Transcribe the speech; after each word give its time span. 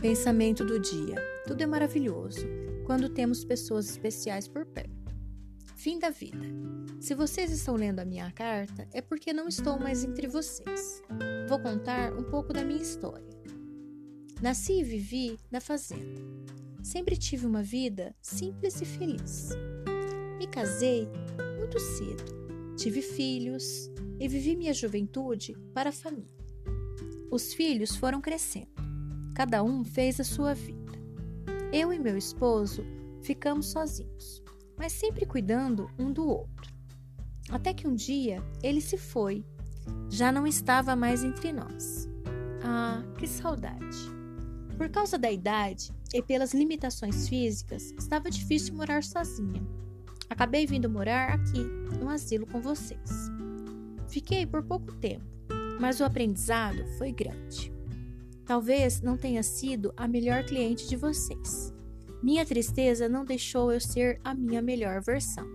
Pensamento 0.00 0.64
do 0.64 0.78
dia: 0.78 1.16
tudo 1.44 1.60
é 1.60 1.66
maravilhoso 1.66 2.46
quando 2.86 3.08
temos 3.08 3.44
pessoas 3.44 3.90
especiais 3.90 4.46
por 4.46 4.64
perto. 4.64 5.12
Fim 5.74 5.98
da 5.98 6.10
vida. 6.10 6.38
Se 7.00 7.14
vocês 7.14 7.50
estão 7.50 7.74
lendo 7.74 7.98
a 7.98 8.04
minha 8.04 8.30
carta, 8.30 8.88
é 8.92 9.00
porque 9.00 9.32
não 9.32 9.48
estou 9.48 9.78
mais 9.78 10.04
entre 10.04 10.28
vocês. 10.28 11.02
Vou 11.48 11.58
contar 11.58 12.12
um 12.12 12.22
pouco 12.22 12.52
da 12.52 12.64
minha 12.64 12.80
história. 12.80 13.26
Nasci 14.40 14.80
e 14.80 14.84
vivi 14.84 15.36
na 15.50 15.60
fazenda. 15.60 16.20
Sempre 16.82 17.16
tive 17.16 17.44
uma 17.44 17.62
vida 17.62 18.14
simples 18.22 18.80
e 18.80 18.84
feliz. 18.84 19.50
Me 20.38 20.46
casei 20.46 21.08
muito 21.58 21.78
cedo, 21.80 22.74
tive 22.76 23.02
filhos 23.02 23.90
e 24.20 24.28
vivi 24.28 24.54
minha 24.54 24.72
juventude 24.72 25.56
para 25.74 25.90
a 25.90 25.92
família. 25.92 26.38
Os 27.30 27.52
filhos 27.52 27.96
foram 27.96 28.20
crescendo, 28.20 28.70
cada 29.38 29.62
um 29.62 29.84
fez 29.84 30.18
a 30.18 30.24
sua 30.24 30.52
vida. 30.52 30.98
Eu 31.72 31.92
e 31.92 31.98
meu 32.00 32.18
esposo 32.18 32.84
ficamos 33.22 33.66
sozinhos, 33.66 34.42
mas 34.76 34.92
sempre 34.92 35.24
cuidando 35.24 35.88
um 35.96 36.12
do 36.12 36.26
outro. 36.26 36.74
Até 37.48 37.72
que 37.72 37.86
um 37.86 37.94
dia 37.94 38.42
ele 38.64 38.80
se 38.80 38.98
foi, 38.98 39.44
já 40.10 40.32
não 40.32 40.44
estava 40.44 40.96
mais 40.96 41.22
entre 41.22 41.52
nós. 41.52 42.08
Ah, 42.64 43.00
que 43.16 43.28
saudade! 43.28 44.10
Por 44.76 44.88
causa 44.88 45.16
da 45.16 45.30
idade 45.30 45.92
e 46.12 46.20
pelas 46.20 46.52
limitações 46.52 47.28
físicas, 47.28 47.92
estava 47.96 48.28
difícil 48.32 48.74
morar 48.74 49.04
sozinha. 49.04 49.64
Acabei 50.28 50.66
vindo 50.66 50.90
morar 50.90 51.30
aqui, 51.30 51.62
no 52.00 52.08
asilo 52.08 52.44
com 52.44 52.60
vocês. 52.60 53.30
Fiquei 54.08 54.44
por 54.44 54.64
pouco 54.64 54.92
tempo, 54.96 55.24
mas 55.80 56.00
o 56.00 56.04
aprendizado 56.04 56.84
foi 56.98 57.12
grande. 57.12 57.77
Talvez 58.48 59.02
não 59.02 59.18
tenha 59.18 59.42
sido 59.42 59.92
a 59.94 60.08
melhor 60.08 60.42
cliente 60.42 60.88
de 60.88 60.96
vocês. 60.96 61.70
Minha 62.22 62.46
tristeza 62.46 63.06
não 63.06 63.22
deixou 63.22 63.70
eu 63.70 63.78
ser 63.78 64.18
a 64.24 64.32
minha 64.32 64.62
melhor 64.62 65.02
versão. 65.02 65.46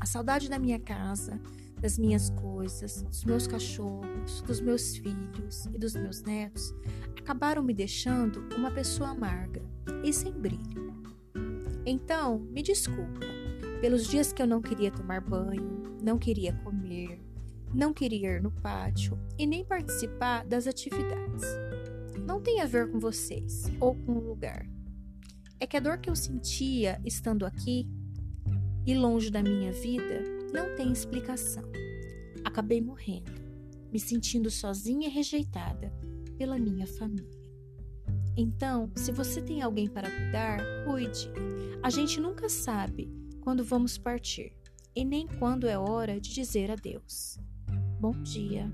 A 0.00 0.04
saudade 0.04 0.48
da 0.50 0.58
minha 0.58 0.80
casa, 0.80 1.40
das 1.80 1.96
minhas 1.96 2.28
coisas, 2.30 3.02
dos 3.02 3.24
meus 3.24 3.46
cachorros, 3.46 4.42
dos 4.42 4.60
meus 4.60 4.96
filhos 4.96 5.66
e 5.66 5.78
dos 5.78 5.94
meus 5.94 6.22
netos 6.22 6.74
acabaram 7.16 7.62
me 7.62 7.72
deixando 7.72 8.44
uma 8.56 8.72
pessoa 8.72 9.10
amarga 9.10 9.62
e 10.02 10.12
sem 10.12 10.32
brilho. 10.32 10.92
Então, 11.86 12.40
me 12.50 12.62
desculpa 12.62 13.20
pelos 13.80 14.08
dias 14.08 14.32
que 14.32 14.42
eu 14.42 14.46
não 14.48 14.60
queria 14.60 14.90
tomar 14.90 15.20
banho, 15.20 15.84
não 16.02 16.18
queria 16.18 16.52
comer, 16.64 17.20
não 17.72 17.92
queria 17.92 18.32
ir 18.32 18.42
no 18.42 18.50
pátio 18.50 19.16
e 19.38 19.46
nem 19.46 19.64
participar 19.64 20.44
das 20.44 20.66
atividades. 20.66 21.65
Não 22.26 22.40
tem 22.42 22.60
a 22.60 22.66
ver 22.66 22.90
com 22.90 22.98
vocês 22.98 23.70
ou 23.80 23.94
com 23.94 24.12
o 24.12 24.20
lugar. 24.20 24.66
É 25.60 25.66
que 25.66 25.76
a 25.76 25.80
dor 25.80 25.98
que 25.98 26.10
eu 26.10 26.16
sentia 26.16 27.00
estando 27.04 27.46
aqui 27.46 27.88
e 28.84 28.94
longe 28.94 29.30
da 29.30 29.42
minha 29.42 29.72
vida 29.72 30.22
não 30.52 30.74
tem 30.74 30.90
explicação. 30.90 31.62
Acabei 32.44 32.80
morrendo, 32.80 33.30
me 33.92 34.00
sentindo 34.00 34.50
sozinha 34.50 35.06
e 35.06 35.10
rejeitada 35.10 35.92
pela 36.36 36.58
minha 36.58 36.86
família. 36.86 37.46
Então, 38.36 38.90
se 38.96 39.12
você 39.12 39.40
tem 39.40 39.62
alguém 39.62 39.88
para 39.88 40.10
cuidar, 40.10 40.58
cuide. 40.84 41.30
A 41.80 41.90
gente 41.90 42.20
nunca 42.20 42.48
sabe 42.48 43.08
quando 43.40 43.64
vamos 43.64 43.96
partir 43.96 44.52
e 44.96 45.04
nem 45.04 45.28
quando 45.38 45.68
é 45.68 45.78
hora 45.78 46.20
de 46.20 46.34
dizer 46.34 46.72
adeus. 46.72 47.38
Bom 48.00 48.12
dia. 48.22 48.70